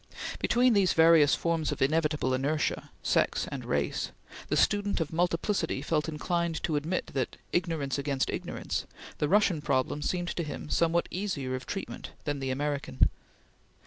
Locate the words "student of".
4.57-5.13